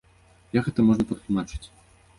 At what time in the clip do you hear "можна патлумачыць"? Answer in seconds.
0.89-1.65